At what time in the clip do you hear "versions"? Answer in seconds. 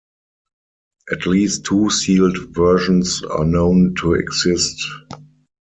2.55-3.21